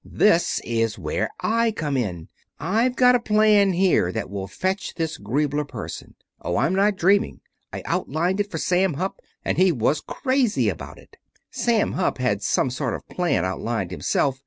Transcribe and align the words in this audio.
"This 0.03 0.59
is 0.63 0.97
where 0.97 1.29
I 1.41 1.69
come 1.73 1.95
in. 1.95 2.27
I've 2.59 2.95
got 2.95 3.13
a 3.13 3.19
plan 3.19 3.73
here 3.73 4.11
that 4.11 4.31
will 4.31 4.47
fetch 4.47 4.95
this 4.95 5.19
Griebler 5.19 5.63
person. 5.67 6.15
Oh, 6.41 6.57
I'm 6.57 6.73
not 6.73 6.95
dreaming. 6.95 7.41
I 7.71 7.83
outlined 7.85 8.39
it 8.39 8.49
for 8.49 8.57
Sam 8.57 8.95
Hupp, 8.95 9.19
and 9.45 9.59
he 9.59 9.71
was 9.71 10.01
crazy 10.01 10.69
about 10.69 10.97
it. 10.97 11.17
Sam 11.51 11.91
Hupp 11.91 12.17
had 12.17 12.41
some 12.41 12.71
sort 12.71 12.95
of 12.95 13.07
plan 13.09 13.45
outlined 13.45 13.91
himself. 13.91 14.39